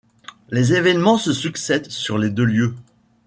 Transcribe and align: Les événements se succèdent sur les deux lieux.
Les 0.49 0.73
événements 0.73 1.19
se 1.19 1.31
succèdent 1.31 1.91
sur 1.91 2.17
les 2.17 2.31
deux 2.31 2.45
lieux. 2.45 2.75